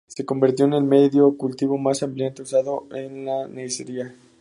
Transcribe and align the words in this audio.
Se 0.07 0.25
convirtió 0.25 0.65
en 0.65 0.73
el 0.73 0.81
medio 0.83 1.29
de 1.29 1.37
cultivo 1.37 1.77
más 1.77 2.01
ampliamente 2.01 2.41
usado 2.41 2.87
para 2.89 3.03
la 3.07 3.47
Neisseria. 3.47 4.11